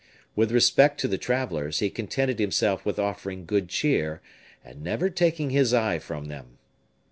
[0.35, 4.19] With respect to the travelers, he contented himself with offering good cheer,
[4.65, 6.57] and never taking his eye from them.